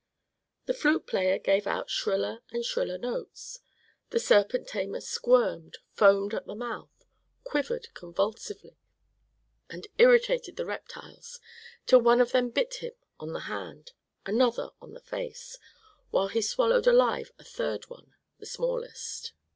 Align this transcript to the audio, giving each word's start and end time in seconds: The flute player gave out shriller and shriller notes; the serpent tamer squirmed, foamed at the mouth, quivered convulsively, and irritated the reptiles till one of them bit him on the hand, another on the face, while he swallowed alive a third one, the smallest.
The 0.65 0.73
flute 0.73 1.05
player 1.05 1.37
gave 1.37 1.67
out 1.67 1.91
shriller 1.91 2.39
and 2.49 2.65
shriller 2.65 2.97
notes; 2.97 3.59
the 4.09 4.19
serpent 4.19 4.67
tamer 4.67 4.99
squirmed, 4.99 5.77
foamed 5.93 6.33
at 6.33 6.47
the 6.47 6.55
mouth, 6.55 7.05
quivered 7.43 7.93
convulsively, 7.93 8.79
and 9.69 9.85
irritated 9.99 10.55
the 10.55 10.65
reptiles 10.65 11.39
till 11.85 12.01
one 12.01 12.19
of 12.19 12.31
them 12.31 12.49
bit 12.49 12.73
him 12.81 12.93
on 13.19 13.33
the 13.33 13.41
hand, 13.41 13.91
another 14.25 14.69
on 14.81 14.93
the 14.95 15.01
face, 15.01 15.59
while 16.09 16.29
he 16.29 16.41
swallowed 16.41 16.87
alive 16.87 17.31
a 17.37 17.43
third 17.43 17.87
one, 17.87 18.15
the 18.39 18.47
smallest. 18.47 19.33